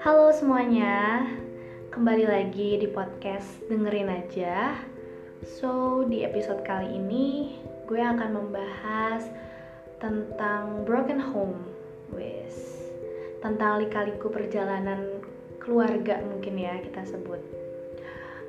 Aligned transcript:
Halo 0.00 0.32
semuanya, 0.32 1.28
kembali 1.92 2.24
lagi 2.24 2.80
di 2.80 2.88
podcast 2.88 3.60
Dengerin 3.68 4.08
Aja. 4.08 4.72
So, 5.44 6.00
di 6.08 6.24
episode 6.24 6.64
kali 6.64 6.96
ini 6.96 7.60
gue 7.84 8.00
akan 8.00 8.40
membahas 8.40 9.28
tentang 10.00 10.88
broken 10.88 11.20
home, 11.20 11.60
wes, 12.16 12.80
tentang 13.44 13.84
lika-liku 13.84 14.32
perjalanan 14.32 15.20
keluarga 15.60 16.24
mungkin 16.24 16.56
ya 16.56 16.80
kita 16.80 17.04
sebut. 17.04 17.44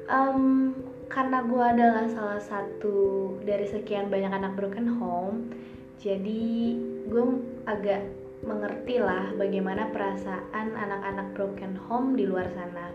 Um, 0.08 0.72
karena 1.12 1.44
gue 1.44 1.60
adalah 1.60 2.08
salah 2.08 2.40
satu 2.40 3.36
dari 3.44 3.68
sekian 3.68 4.08
banyak 4.08 4.32
anak 4.32 4.56
broken 4.56 4.88
home, 4.96 5.52
jadi 6.00 6.80
gue 7.12 7.26
agak 7.68 8.08
mengerti 8.40 9.04
lah 9.04 9.36
bagaimana 9.36 9.92
perasaan 9.92 10.72
anak-anak 10.72 11.28
broken 11.36 11.76
home 11.76 12.16
di 12.16 12.24
luar 12.24 12.48
sana. 12.56 12.88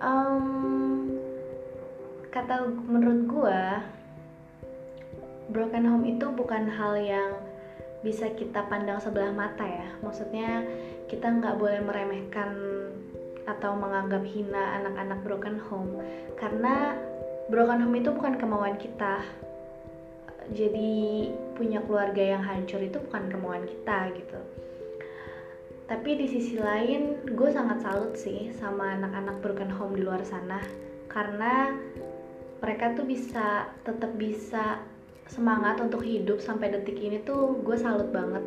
Um, 0.00 1.12
kata 2.32 2.64
menurut 2.88 3.28
gue, 3.28 3.62
broken 5.52 5.84
home 5.84 6.08
itu 6.08 6.32
bukan 6.32 6.64
hal 6.64 6.96
yang 6.96 7.30
bisa 8.00 8.32
kita 8.32 8.64
pandang 8.72 8.96
sebelah 8.96 9.30
mata 9.30 9.68
ya. 9.68 9.92
Maksudnya 10.00 10.64
kita 11.12 11.28
nggak 11.28 11.60
boleh 11.60 11.84
meremehkan 11.84 12.56
atau 13.44 13.76
menganggap 13.76 14.24
hina 14.24 14.80
anak-anak 14.80 15.18
broken 15.26 15.58
home 15.68 15.98
karena 16.38 16.96
broken 17.50 17.82
home 17.82 17.98
itu 17.98 18.14
bukan 18.14 18.38
kemauan 18.38 18.78
kita 18.78 19.18
jadi 20.50 21.30
punya 21.54 21.78
keluarga 21.86 22.34
yang 22.34 22.42
hancur 22.42 22.82
itu 22.82 22.98
bukan 22.98 23.30
kemauan 23.30 23.62
kita 23.62 24.10
gitu. 24.18 24.40
Tapi 25.86 26.10
di 26.18 26.26
sisi 26.26 26.58
lain 26.58 27.22
gue 27.36 27.50
sangat 27.54 27.84
salut 27.84 28.18
sih 28.18 28.50
sama 28.58 28.98
anak-anak 28.98 29.38
broken 29.44 29.70
home 29.70 29.94
di 29.94 30.02
luar 30.02 30.26
sana. 30.26 30.58
Karena 31.06 31.70
mereka 32.58 32.98
tuh 32.98 33.06
bisa 33.06 33.70
tetap 33.86 34.16
bisa 34.18 34.82
semangat 35.30 35.78
untuk 35.78 36.02
hidup 36.02 36.42
sampai 36.42 36.74
detik 36.74 36.98
ini 36.98 37.22
tuh 37.22 37.62
gue 37.62 37.76
salut 37.78 38.10
banget. 38.10 38.42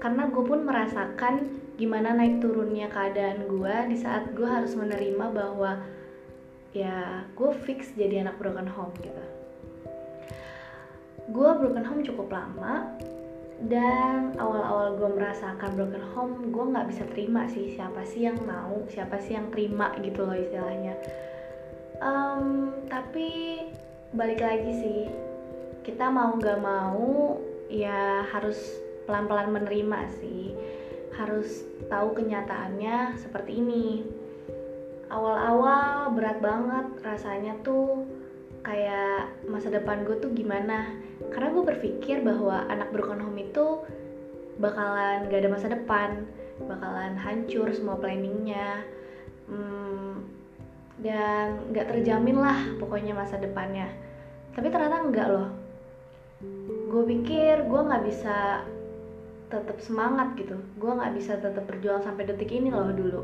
Karena 0.00 0.26
gue 0.32 0.42
pun 0.42 0.64
merasakan 0.64 1.60
gimana 1.76 2.12
naik 2.12 2.44
turunnya 2.44 2.92
keadaan 2.92 3.48
gue 3.48 3.76
di 3.88 3.96
saat 3.96 4.32
gue 4.36 4.44
harus 4.44 4.76
menerima 4.76 5.32
bahwa 5.32 5.80
ya 6.76 7.24
gue 7.34 7.50
fix 7.64 7.92
jadi 7.96 8.24
anak 8.24 8.38
broken 8.38 8.68
home 8.68 8.92
gitu 9.00 9.39
gue 11.30 11.50
broken 11.62 11.86
home 11.86 12.02
cukup 12.02 12.28
lama 12.34 12.90
dan 13.70 14.34
awal-awal 14.40 14.96
gue 14.96 15.10
merasakan 15.20 15.76
broken 15.76 16.04
home 16.16 16.48
gue 16.48 16.64
nggak 16.72 16.88
bisa 16.88 17.04
terima 17.12 17.44
sih 17.44 17.76
siapa 17.76 18.02
sih 18.08 18.24
yang 18.24 18.40
mau 18.48 18.82
siapa 18.88 19.20
sih 19.20 19.36
yang 19.36 19.52
terima 19.52 19.92
gitu 20.00 20.24
loh 20.24 20.36
istilahnya. 20.36 20.96
Um, 22.00 22.72
tapi 22.88 23.60
balik 24.16 24.40
lagi 24.40 24.72
sih 24.80 25.00
kita 25.84 26.08
mau 26.08 26.34
nggak 26.40 26.60
mau 26.64 27.36
ya 27.68 28.24
harus 28.32 28.56
pelan-pelan 29.04 29.52
menerima 29.52 30.08
sih. 30.18 30.56
Harus 31.14 31.68
tahu 31.92 32.16
kenyataannya 32.16 33.20
seperti 33.20 33.60
ini. 33.60 34.08
Awal-awal 35.10 36.16
berat 36.16 36.38
banget 36.40 36.86
rasanya 37.04 37.60
tuh 37.60 38.08
kayak 38.60 39.44
masa 39.48 39.72
depan 39.72 40.04
gue 40.04 40.16
tuh 40.20 40.30
gimana? 40.32 40.92
Karena 41.32 41.48
gue 41.52 41.64
berpikir 41.64 42.20
bahwa 42.20 42.68
anak 42.68 42.92
broken 42.92 43.20
home 43.20 43.40
itu 43.40 43.84
bakalan 44.60 45.28
gak 45.32 45.40
ada 45.40 45.50
masa 45.50 45.72
depan 45.72 46.28
bakalan 46.68 47.16
hancur 47.16 47.72
semua 47.72 47.96
planningnya 47.96 48.84
hmm, 49.48 50.20
dan 51.00 51.72
gak 51.72 51.88
terjamin 51.88 52.36
lah 52.36 52.76
pokoknya 52.76 53.16
masa 53.16 53.40
depannya. 53.40 53.88
Tapi 54.52 54.68
ternyata 54.68 55.00
enggak 55.00 55.28
loh. 55.32 55.48
Gue 56.90 57.02
pikir 57.06 57.64
gue 57.64 57.80
nggak 57.80 58.04
bisa 58.04 58.66
tetap 59.48 59.78
semangat 59.80 60.36
gitu. 60.36 60.58
Gue 60.76 60.92
nggak 60.92 61.14
bisa 61.16 61.38
tetap 61.40 61.64
berjuang 61.64 62.02
sampai 62.04 62.28
detik 62.28 62.52
ini 62.52 62.68
loh 62.68 62.92
dulu. 62.92 63.20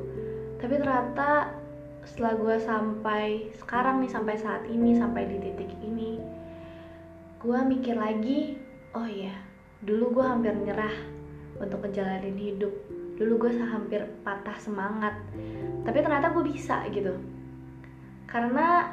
Tapi 0.63 0.81
ternyata 0.81 1.53
setelah 2.07 2.39
gue 2.39 2.57
sampai 2.63 3.51
sekarang 3.59 4.01
nih 4.01 4.11
sampai 4.15 4.35
saat 4.39 4.63
ini 4.71 4.95
sampai 4.95 5.27
di 5.27 5.37
titik 5.43 5.75
ini 5.83 6.23
gue 7.43 7.59
mikir 7.67 7.99
lagi 7.99 8.57
oh 8.95 9.05
iya 9.05 9.35
dulu 9.83 10.23
gue 10.23 10.25
hampir 10.25 10.55
nyerah 10.55 11.17
untuk 11.61 11.85
ngejalanin 11.85 12.37
hidup. 12.37 12.73
Dulu 13.17 13.49
gue 13.49 13.53
hampir 13.61 14.05
patah 14.21 14.57
semangat. 14.61 15.17
Tapi 15.85 15.99
ternyata 16.05 16.33
gue 16.33 16.45
bisa 16.45 16.85
gitu. 16.93 17.17
Karena 18.29 18.93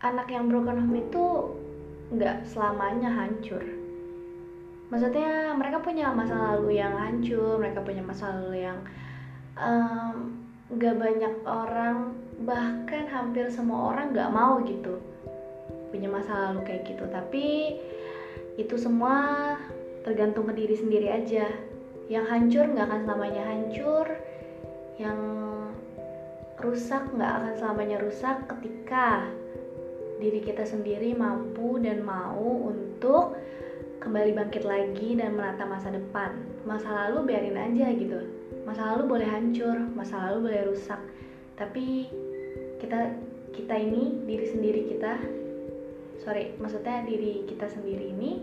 anak 0.00 0.26
yang 0.32 0.48
broken 0.48 0.80
home 0.80 0.98
itu 0.98 1.24
nggak 2.12 2.48
selamanya 2.48 3.12
hancur. 3.12 3.60
Maksudnya 4.92 5.56
mereka 5.56 5.80
punya 5.80 6.12
masa 6.12 6.36
lalu 6.36 6.76
yang 6.76 6.92
hancur 6.92 7.56
mereka 7.56 7.80
punya 7.80 8.04
masa 8.04 8.28
lalu 8.28 8.68
yang 8.68 8.78
um, 9.56 10.41
gak 10.80 10.96
banyak 10.96 11.34
orang 11.44 12.16
bahkan 12.42 13.04
hampir 13.08 13.52
semua 13.52 13.92
orang 13.92 14.16
gak 14.16 14.32
mau 14.32 14.60
gitu 14.64 14.98
punya 15.92 16.08
masa 16.08 16.48
lalu 16.48 16.64
kayak 16.64 16.88
gitu. 16.88 17.04
Tapi 17.12 17.76
itu 18.56 18.74
semua 18.80 19.54
tergantung 20.02 20.48
ke 20.48 20.56
diri 20.56 20.74
sendiri 20.74 21.12
aja. 21.12 21.46
Yang 22.08 22.24
hancur 22.32 22.64
nggak 22.72 22.86
akan 22.88 23.00
selamanya 23.04 23.42
hancur 23.44 24.06
yang 24.96 25.20
rusak 26.64 27.04
nggak 27.12 27.32
akan 27.36 27.52
selamanya 27.60 27.96
rusak 28.00 28.36
ketika 28.48 29.28
diri 30.18 30.40
kita 30.40 30.64
sendiri 30.64 31.12
mampu 31.12 31.76
dan 31.82 32.00
mau 32.00 32.72
untuk 32.72 33.36
kembali 34.00 34.34
bangkit 34.34 34.64
lagi 34.64 35.14
dan 35.20 35.36
menata 35.36 35.68
masa 35.68 35.92
depan. 35.92 36.32
Masa 36.64 36.88
lalu 36.88 37.28
biarin 37.30 37.60
aja 37.60 37.86
gitu 37.92 38.41
masa 38.62 38.94
lalu 38.94 39.18
boleh 39.18 39.28
hancur 39.28 39.76
masa 39.94 40.30
lalu 40.30 40.50
boleh 40.50 40.62
rusak. 40.70 41.00
Tapi 41.58 42.08
kita 42.78 43.14
kita 43.52 43.74
ini 43.76 44.24
diri 44.26 44.46
sendiri 44.48 44.80
kita 44.88 45.20
sorry 46.22 46.54
maksudnya 46.56 47.04
diri 47.04 47.44
kita 47.44 47.68
sendiri 47.68 48.10
ini 48.10 48.42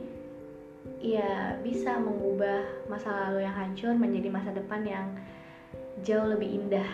ya 1.00 1.56
bisa 1.64 1.98
mengubah 1.98 2.88
masa 2.92 3.10
lalu 3.28 3.48
yang 3.48 3.56
hancur 3.56 3.96
menjadi 3.96 4.30
masa 4.32 4.50
depan 4.52 4.84
yang 4.84 5.08
jauh 6.04 6.28
lebih 6.28 6.48
indah. 6.60 6.90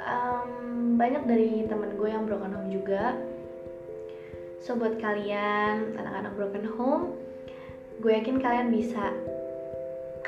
Um, 0.00 0.96
banyak 0.96 1.28
dari 1.28 1.68
temen 1.68 1.96
gue 1.96 2.08
yang 2.08 2.24
broken 2.24 2.56
home 2.56 2.72
juga. 2.72 3.16
So 4.60 4.76
buat 4.76 5.00
kalian 5.00 5.96
anak-anak 5.96 6.32
broken 6.36 6.66
home 6.76 7.16
gue 8.00 8.16
yakin 8.16 8.40
kalian 8.40 8.72
bisa 8.72 9.12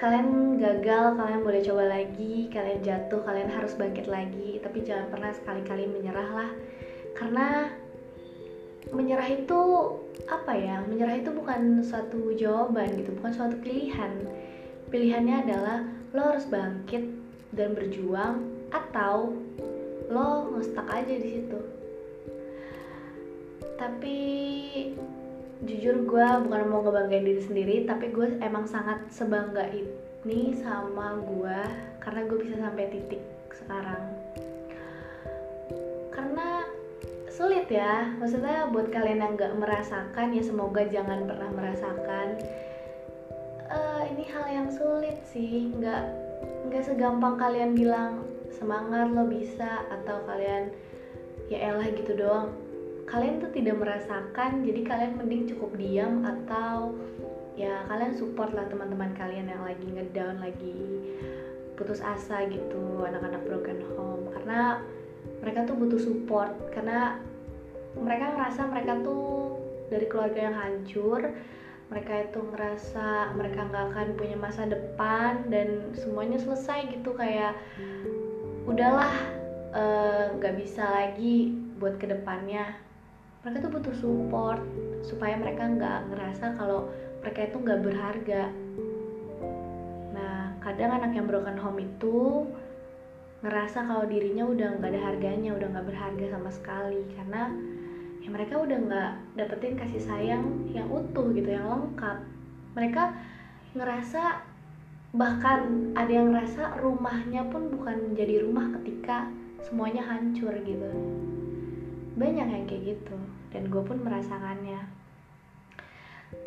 kalian 0.02 0.58
gagal, 0.58 1.14
kalian 1.14 1.46
boleh 1.46 1.62
coba 1.62 1.86
lagi, 1.86 2.50
kalian 2.50 2.82
jatuh, 2.82 3.22
kalian 3.22 3.46
harus 3.54 3.78
bangkit 3.78 4.10
lagi, 4.10 4.58
tapi 4.58 4.82
jangan 4.82 5.06
pernah 5.14 5.30
sekali-kali 5.30 5.86
menyerah 5.86 6.30
lah. 6.34 6.50
Karena 7.14 7.70
menyerah 8.90 9.30
itu 9.30 9.60
apa 10.26 10.58
ya? 10.58 10.82
Menyerah 10.90 11.22
itu 11.22 11.30
bukan 11.30 11.86
suatu 11.86 12.34
jawaban 12.34 12.98
gitu, 12.98 13.14
bukan 13.14 13.30
suatu 13.30 13.54
pilihan. 13.62 14.26
Pilihannya 14.90 15.46
adalah 15.46 15.86
lo 16.10 16.34
harus 16.34 16.50
bangkit 16.50 17.06
dan 17.54 17.78
berjuang 17.78 18.42
atau 18.74 19.38
lo 20.10 20.50
ngestak 20.50 20.90
aja 20.90 21.14
di 21.14 21.28
situ. 21.30 21.60
Tapi 23.78 24.18
jujur 25.62 26.02
gue 26.02 26.26
bukan 26.42 26.62
mau 26.66 26.82
ngebanggain 26.82 27.22
diri 27.22 27.42
sendiri 27.42 27.76
tapi 27.86 28.10
gue 28.10 28.34
emang 28.42 28.66
sangat 28.66 28.98
sebangga 29.14 29.70
ini 29.70 30.58
sama 30.58 31.22
gue 31.22 31.60
karena 32.02 32.20
gue 32.26 32.38
bisa 32.42 32.58
sampai 32.58 32.90
titik 32.90 33.22
sekarang. 33.54 34.02
Karena 36.10 36.66
sulit 37.30 37.70
ya 37.70 38.10
maksudnya 38.18 38.66
buat 38.74 38.90
kalian 38.90 39.22
yang 39.22 39.32
nggak 39.38 39.54
merasakan 39.54 40.34
ya 40.34 40.42
semoga 40.42 40.82
jangan 40.90 41.30
pernah 41.30 41.50
merasakan. 41.54 42.28
Uh, 43.70 44.02
ini 44.10 44.26
hal 44.34 44.46
yang 44.50 44.68
sulit 44.68 45.22
sih 45.30 45.70
nggak 45.78 46.02
nggak 46.68 46.82
segampang 46.82 47.38
kalian 47.38 47.78
bilang 47.78 48.26
semangat 48.50 49.14
lo 49.14 49.30
bisa 49.30 49.86
atau 49.88 50.26
kalian 50.26 50.74
ya 51.46 51.72
elah 51.72 51.88
gitu 51.88 52.18
doang 52.18 52.52
kalian 53.06 53.42
tuh 53.42 53.50
tidak 53.50 53.76
merasakan 53.82 54.62
jadi 54.62 54.80
kalian 54.86 55.12
mending 55.18 55.44
cukup 55.50 55.74
diam 55.76 56.22
atau 56.22 56.94
ya 57.58 57.84
kalian 57.90 58.14
support 58.16 58.54
lah 58.56 58.64
teman-teman 58.70 59.12
kalian 59.12 59.50
yang 59.50 59.62
lagi 59.62 59.84
ngedown 59.84 60.40
lagi 60.40 60.78
putus 61.76 62.00
asa 62.00 62.46
gitu 62.48 63.02
anak-anak 63.02 63.42
broken 63.44 63.80
home. 63.96 64.30
Karena 64.32 64.80
mereka 65.42 65.66
tuh 65.66 65.76
butuh 65.76 66.00
support 66.00 66.54
karena 66.70 67.18
mereka 67.98 68.32
ngerasa 68.32 68.70
mereka 68.70 68.92
tuh 69.04 69.58
dari 69.92 70.06
keluarga 70.08 70.40
yang 70.48 70.56
hancur 70.56 71.20
mereka 71.92 72.24
itu 72.24 72.40
ngerasa 72.40 73.36
mereka 73.36 73.68
nggak 73.68 73.84
akan 73.92 74.08
punya 74.16 74.36
masa 74.40 74.64
depan 74.64 75.44
dan 75.52 75.92
semuanya 75.92 76.40
selesai 76.40 76.88
gitu 76.88 77.12
kayak 77.12 77.52
udahlah 78.64 79.12
eh, 79.76 80.24
nggak 80.40 80.54
uh, 80.56 80.58
bisa 80.58 80.84
lagi 80.88 81.52
buat 81.76 82.00
ke 82.00 82.08
depannya 82.08 82.72
mereka 83.42 83.66
tuh 83.66 83.72
butuh 83.74 83.94
support 83.98 84.62
supaya 85.02 85.34
mereka 85.34 85.66
nggak 85.66 86.14
ngerasa 86.14 86.54
kalau 86.54 86.86
mereka 87.18 87.50
itu 87.50 87.56
nggak 87.58 87.80
berharga. 87.82 88.42
Nah 90.14 90.54
kadang 90.62 90.94
anak 90.94 91.10
yang 91.18 91.26
broken 91.26 91.58
home 91.58 91.82
itu 91.82 92.46
ngerasa 93.42 93.82
kalau 93.82 94.06
dirinya 94.06 94.46
udah 94.46 94.78
nggak 94.78 94.90
ada 94.94 95.02
harganya 95.10 95.50
udah 95.58 95.68
nggak 95.74 95.86
berharga 95.90 96.26
sama 96.30 96.50
sekali. 96.54 97.02
Karena 97.18 97.50
ya 98.22 98.30
mereka 98.30 98.62
udah 98.62 98.78
nggak 98.78 99.10
dapetin 99.34 99.74
kasih 99.74 100.02
sayang 100.06 100.70
yang 100.70 100.86
utuh 100.86 101.34
gitu 101.34 101.50
yang 101.50 101.66
lengkap. 101.66 102.22
Mereka 102.78 103.02
ngerasa 103.74 104.38
bahkan 105.18 105.90
ada 105.98 106.08
yang 106.14 106.30
ngerasa 106.30 106.78
rumahnya 106.78 107.42
pun 107.50 107.74
bukan 107.74 108.06
menjadi 108.06 108.46
rumah 108.46 108.70
ketika 108.80 109.26
semuanya 109.66 110.06
hancur 110.06 110.54
gitu 110.62 110.88
banyak 112.16 112.46
yang 112.48 112.64
kayak 112.68 112.96
gitu 112.96 113.16
dan 113.52 113.68
gue 113.68 113.82
pun 113.84 113.98
merasakannya. 114.00 114.80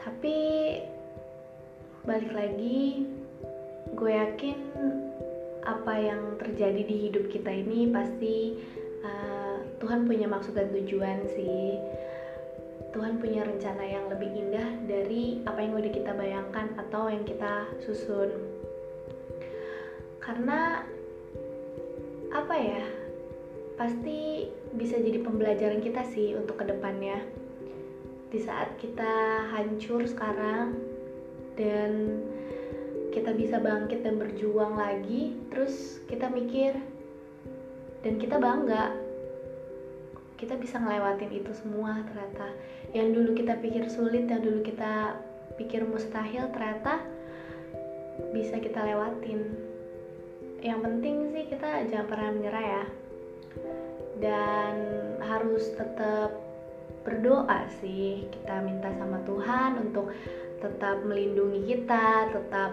Tapi 0.01 0.37
balik 2.05 2.31
lagi 2.33 3.09
gue 3.93 4.11
yakin 4.11 4.57
apa 5.65 5.93
yang 5.97 6.21
terjadi 6.37 6.81
di 6.85 6.95
hidup 7.09 7.25
kita 7.33 7.49
ini 7.49 7.89
pasti 7.89 8.61
uh, 9.01 9.57
Tuhan 9.81 10.05
punya 10.05 10.29
maksud 10.29 10.53
dan 10.53 10.69
tujuan 10.69 11.25
sih. 11.33 11.81
Tuhan 12.93 13.19
punya 13.19 13.43
rencana 13.43 13.83
yang 13.83 14.07
lebih 14.07 14.29
indah 14.31 14.69
dari 14.87 15.43
apa 15.43 15.59
yang 15.59 15.75
udah 15.75 15.91
kita 15.91 16.15
bayangkan 16.15 16.71
atau 16.79 17.11
yang 17.11 17.27
kita 17.27 17.67
susun. 17.83 18.31
Karena 20.23 20.85
apa 22.31 22.55
ya 22.55 22.83
pasti 23.75 24.47
bisa 24.75 24.95
jadi 24.99 25.19
pembelajaran 25.19 25.83
kita 25.83 26.03
sih 26.11 26.35
untuk 26.35 26.63
ke 26.63 26.65
depannya. 26.67 27.19
Di 28.31 28.39
saat 28.39 28.75
kita 28.79 29.47
hancur 29.51 30.07
sekarang 30.07 30.75
dan 31.59 32.19
kita 33.11 33.31
bisa 33.31 33.59
bangkit 33.63 34.03
dan 34.03 34.19
berjuang 34.19 34.75
lagi 34.75 35.39
terus 35.47 36.03
kita 36.11 36.27
mikir 36.27 36.75
dan 38.03 38.19
kita 38.19 38.35
bangga 38.35 38.91
kita 40.35 40.59
bisa 40.59 40.75
ngelewatin 40.83 41.31
itu 41.31 41.51
semua 41.55 42.03
ternyata. 42.11 42.51
Yang 42.91 43.07
dulu 43.15 43.29
kita 43.39 43.53
pikir 43.63 43.87
sulit 43.87 44.27
yang 44.27 44.43
dulu 44.43 44.59
kita 44.67 45.15
pikir 45.55 45.87
mustahil 45.87 46.51
ternyata 46.51 46.99
bisa 48.35 48.59
kita 48.59 48.83
lewatin. 48.83 49.55
Yang 50.59 50.79
penting 50.83 51.15
sih 51.31 51.43
kita 51.47 51.87
jangan 51.87 52.07
pernah 52.11 52.29
menyerah 52.35 52.65
ya 52.67 52.83
dan 54.19 54.73
harus 55.19 55.71
tetap 55.75 56.31
berdoa 57.05 57.69
sih 57.81 58.25
kita 58.31 58.65
minta 58.65 58.89
sama 58.97 59.21
Tuhan 59.27 59.77
untuk 59.77 60.09
tetap 60.63 61.05
melindungi 61.05 61.75
kita 61.75 62.33
tetap 62.33 62.71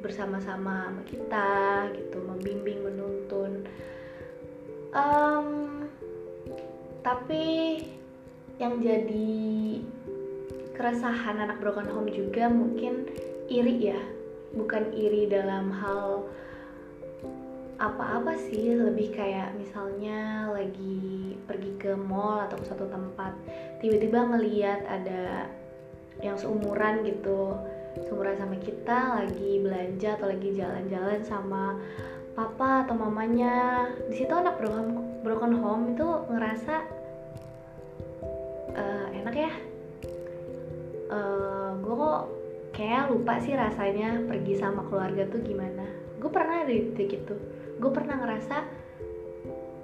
bersama-sama 0.00 0.92
sama 0.92 1.04
kita 1.08 1.88
gitu 1.96 2.20
membimbing 2.20 2.84
menuntun. 2.84 3.64
Um, 4.94 5.48
tapi 7.00 7.80
yang 8.60 8.84
jadi 8.84 9.80
keresahan 10.76 11.40
anak 11.40 11.58
broken 11.58 11.88
home 11.88 12.12
juga 12.12 12.52
mungkin 12.52 13.08
iri 13.48 13.90
ya 13.92 14.00
bukan 14.54 14.94
iri 14.94 15.26
dalam 15.26 15.72
hal 15.74 16.28
apa-apa 17.84 18.40
sih 18.48 18.72
lebih 18.80 19.12
kayak 19.12 19.52
misalnya 19.60 20.48
lagi 20.48 21.36
pergi 21.44 21.76
ke 21.76 21.92
mall 21.92 22.40
atau 22.48 22.56
ke 22.56 22.64
suatu 22.64 22.88
tempat 22.88 23.36
tiba-tiba 23.84 24.24
ngeliat 24.24 24.80
ada 24.88 25.52
yang 26.24 26.40
seumuran 26.40 27.04
gitu 27.04 27.52
seumuran 28.02 28.34
sama 28.40 28.56
kita 28.58 29.22
lagi 29.22 29.62
belanja 29.62 30.18
atau 30.18 30.26
lagi 30.26 30.50
jalan-jalan 30.56 31.20
sama 31.22 31.78
papa 32.34 32.82
atau 32.86 32.94
mamanya. 32.98 33.86
Di 34.10 34.22
situ 34.22 34.34
anak 34.34 34.58
broken 34.58 35.22
broken 35.22 35.54
home 35.54 35.94
itu 35.94 36.08
ngerasa 36.26 36.74
uh, 38.74 39.06
enak 39.14 39.34
ya. 39.34 39.52
Uh, 41.04 41.14
eh, 41.14 41.70
gue 41.78 41.94
kok 41.94 42.22
kayak 42.74 43.14
lupa 43.14 43.38
sih 43.38 43.54
rasanya 43.54 44.20
pergi 44.26 44.58
sama 44.58 44.82
keluarga 44.90 45.24
tuh 45.30 45.40
gimana 45.46 45.86
gue 46.18 46.30
pernah 46.30 46.66
ada 46.66 46.72
di 46.74 46.92
titik 46.92 47.24
itu 47.24 47.34
gue 47.78 47.90
pernah 47.94 48.18
ngerasa 48.18 48.56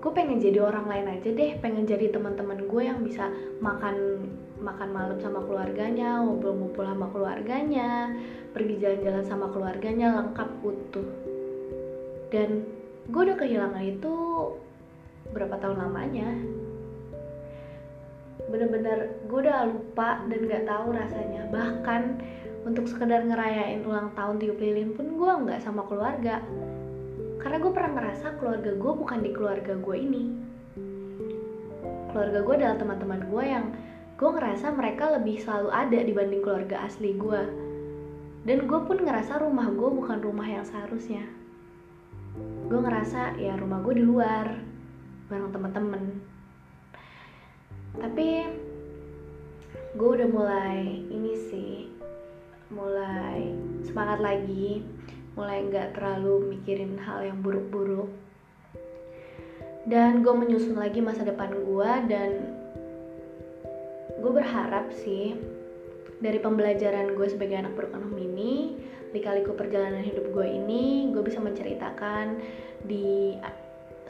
gue 0.00 0.12
pengen 0.16 0.40
jadi 0.42 0.64
orang 0.64 0.88
lain 0.88 1.06
aja 1.20 1.28
deh 1.30 1.60
pengen 1.62 1.86
jadi 1.86 2.10
teman-teman 2.10 2.66
gue 2.66 2.82
yang 2.82 3.00
bisa 3.04 3.28
makan 3.62 4.26
makan 4.60 4.92
malam 4.92 5.18
sama 5.18 5.40
keluarganya, 5.42 6.20
ngumpul-ngumpul 6.20 6.84
sama 6.84 7.08
keluarganya, 7.10 8.12
pergi 8.52 8.76
jalan-jalan 8.76 9.24
sama 9.24 9.46
keluarganya 9.48 10.20
lengkap 10.20 10.48
utuh. 10.60 11.08
Dan 12.30 12.68
gue 13.08 13.20
udah 13.24 13.36
kehilangan 13.40 13.82
itu 13.82 14.14
berapa 15.32 15.56
tahun 15.58 15.80
lamanya. 15.80 16.28
Bener-bener 18.50 19.22
gue 19.30 19.38
udah 19.46 19.70
lupa 19.70 20.20
dan 20.26 20.40
gak 20.50 20.64
tahu 20.66 20.86
rasanya. 20.92 21.42
Bahkan 21.48 22.02
untuk 22.66 22.84
sekedar 22.90 23.24
ngerayain 23.24 23.86
ulang 23.86 24.12
tahun 24.12 24.36
tiup 24.42 24.60
lilin 24.60 24.92
pun 24.92 25.16
gue 25.16 25.32
nggak 25.48 25.64
sama 25.64 25.86
keluarga. 25.88 26.44
Karena 27.40 27.56
gue 27.56 27.72
pernah 27.72 27.92
ngerasa 27.96 28.36
keluarga 28.36 28.70
gue 28.76 28.92
bukan 28.92 29.18
di 29.24 29.30
keluarga 29.32 29.72
gue 29.78 29.96
ini. 29.96 30.24
Keluarga 32.12 32.38
gue 32.42 32.54
adalah 32.60 32.76
teman-teman 32.76 33.20
gue 33.30 33.44
yang 33.46 33.66
gue 34.20 34.28
ngerasa 34.28 34.76
mereka 34.76 35.16
lebih 35.16 35.40
selalu 35.40 35.72
ada 35.72 35.98
dibanding 36.04 36.44
keluarga 36.44 36.84
asli 36.84 37.16
gue 37.16 37.40
dan 38.44 38.68
gue 38.68 38.80
pun 38.84 39.00
ngerasa 39.00 39.40
rumah 39.40 39.72
gue 39.72 39.90
bukan 39.96 40.20
rumah 40.20 40.44
yang 40.44 40.60
seharusnya 40.60 41.24
gue 42.68 42.80
ngerasa 42.84 43.40
ya 43.40 43.56
rumah 43.56 43.80
gue 43.80 43.96
di 43.96 44.04
luar 44.04 44.60
bareng 45.32 45.56
temen-temen 45.56 46.20
tapi 47.98 48.46
gue 49.98 50.08
udah 50.08 50.28
mulai 50.30 51.02
ini 51.10 51.34
sih 51.50 51.74
mulai 52.70 53.50
semangat 53.82 54.22
lagi 54.22 54.86
mulai 55.38 55.62
nggak 55.66 55.96
terlalu 55.96 56.58
mikirin 56.58 56.98
hal 57.00 57.22
yang 57.22 57.38
buruk-buruk. 57.40 58.10
Dan 59.88 60.20
gue 60.20 60.34
menyusun 60.36 60.76
lagi 60.76 61.00
masa 61.00 61.24
depan 61.24 61.50
gue 61.50 61.90
dan 62.10 62.30
gue 64.20 64.32
berharap 64.36 64.92
sih 64.92 65.32
dari 66.20 66.36
pembelajaran 66.36 67.16
gue 67.16 67.26
sebagai 67.32 67.56
anak 67.56 67.72
berokonom 67.72 68.12
ini 68.20 68.76
lika-liku 69.16 69.56
perjalanan 69.56 70.04
hidup 70.04 70.28
gue 70.36 70.46
ini 70.46 71.08
gue 71.08 71.24
bisa 71.24 71.40
menceritakan 71.40 72.36
di 72.84 73.34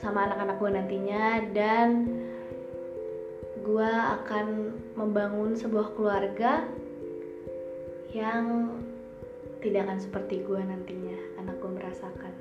sama 0.03 0.27
anak-anak 0.27 0.59
gue 0.59 0.71
nantinya 0.75 1.25
dan 1.55 1.89
gue 3.71 3.87
akan 3.87 4.75
membangun 4.99 5.55
sebuah 5.55 5.95
keluarga 5.95 6.67
yang 8.11 8.75
tidak 9.63 9.87
akan 9.87 10.03
seperti 10.03 10.43
gue 10.43 10.59
nantinya 10.59 11.15
anak 11.39 11.55
gue 11.63 11.71
merasakan. 11.71 12.35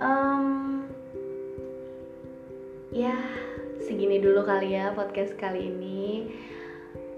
Um, 0.00 0.46
ya 2.88 3.20
segini 3.84 4.16
dulu 4.16 4.48
kali 4.48 4.80
ya 4.80 4.96
podcast 4.96 5.36
kali 5.36 5.68
ini. 5.68 6.32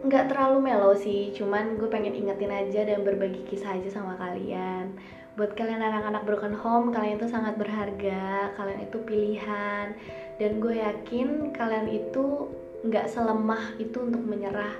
Nggak 0.02 0.34
terlalu 0.34 0.58
melo 0.58 0.98
sih 0.98 1.30
cuman 1.38 1.78
gue 1.78 1.86
pengen 1.86 2.18
ingetin 2.18 2.50
aja 2.50 2.82
dan 2.90 3.06
berbagi 3.06 3.46
kisah 3.46 3.78
aja 3.78 4.02
sama 4.02 4.18
kalian 4.18 4.98
buat 5.38 5.54
kalian 5.54 5.78
anak-anak 5.78 6.26
broken 6.26 6.50
home 6.58 6.90
kalian 6.90 7.22
itu 7.22 7.30
sangat 7.30 7.54
berharga. 7.54 8.50
Kalian 8.58 8.90
itu 8.90 8.98
pilihan. 9.06 9.94
Dan 10.42 10.58
gue 10.58 10.82
yakin 10.82 11.54
kalian 11.54 11.86
itu 11.86 12.50
nggak 12.82 13.06
selemah 13.06 13.78
itu 13.78 14.02
untuk 14.02 14.26
menyerah. 14.26 14.74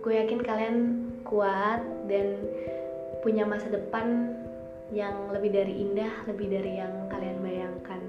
Gue 0.00 0.16
yakin 0.16 0.40
kalian 0.40 0.76
kuat 1.28 1.84
dan 2.08 2.40
punya 3.20 3.44
masa 3.44 3.68
depan 3.68 4.32
yang 4.92 5.32
lebih 5.32 5.52
dari 5.52 5.84
indah 5.84 6.24
lebih 6.24 6.48
dari 6.48 6.80
yang 6.80 7.12
kalian 7.12 7.44
bayangkan. 7.44 8.00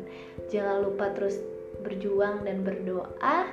Jangan 0.47 0.87
lupa 0.87 1.11
terus 1.11 1.43
berjuang 1.83 2.47
dan 2.47 2.63
berdoa. 2.63 3.51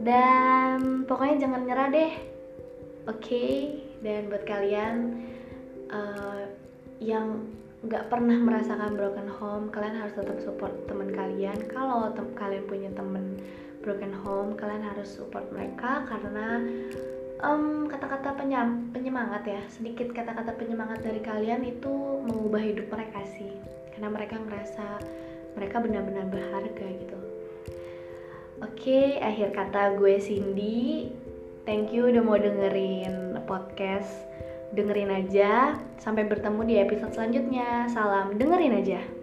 Dan 0.00 1.04
pokoknya 1.04 1.36
jangan 1.44 1.62
nyerah 1.68 1.88
deh. 1.92 2.12
Oke? 3.08 3.20
Okay? 3.20 3.52
dan 4.02 4.30
buat 4.30 4.44
kalian 4.46 5.26
uh, 5.90 6.46
yang 6.98 7.46
nggak 7.78 8.10
pernah 8.10 8.34
merasakan 8.34 8.98
broken 8.98 9.30
home 9.38 9.70
kalian 9.70 9.94
harus 10.02 10.18
tetap 10.18 10.42
support 10.42 10.74
teman 10.90 11.14
kalian. 11.14 11.54
Kalau 11.70 12.10
te 12.10 12.26
kalian 12.34 12.66
punya 12.66 12.90
temen 12.90 13.38
broken 13.86 14.10
home 14.10 14.58
kalian 14.58 14.82
harus 14.82 15.06
support 15.06 15.46
mereka 15.54 16.02
karena 16.10 16.58
kata-kata 17.86 18.34
penyam, 18.34 18.90
penyemangat 18.90 19.46
ya. 19.46 19.62
Sedikit 19.70 20.10
kata-kata 20.10 20.58
penyemangat 20.58 21.06
dari 21.06 21.22
kalian 21.22 21.62
itu 21.62 22.18
mengubah 22.26 22.58
hidup 22.58 22.90
mereka 22.90 23.22
sih. 23.38 23.54
Karena 23.94 24.10
mereka 24.10 24.42
ngerasa 24.42 24.86
mereka 25.54 25.78
benar-benar 25.78 26.26
berharga 26.26 26.86
gitu. 26.98 27.18
Oke 28.58 29.22
akhir 29.22 29.54
kata 29.54 29.94
gue 29.94 30.18
Cindy. 30.18 31.14
Thank 31.62 31.94
you 31.94 32.10
udah 32.10 32.26
mau 32.26 32.34
dengerin 32.34 33.38
podcast 33.46 34.10
dengerin 34.72 35.10
aja 35.10 35.76
sampai 36.00 36.28
bertemu 36.28 36.60
di 36.64 36.74
episode 36.80 37.12
selanjutnya. 37.12 37.88
Salam 37.90 38.36
dengerin 38.36 38.78
aja 38.78 39.17